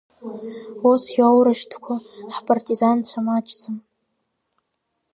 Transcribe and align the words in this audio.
Ус 0.89 1.03
иоурышьҭқәо 1.17 1.95
ҳпартизанцәа 2.35 3.19
маҷӡам! 3.25 3.77